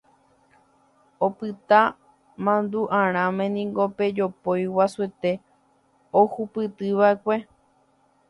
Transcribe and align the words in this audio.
Opyta 1.25 1.81
mandu'arãme 2.45 3.45
niko 3.55 3.83
pe 3.97 4.05
jopói 4.17 4.63
guasuete 4.73 5.31
ohupytyva'ekue 6.19 7.37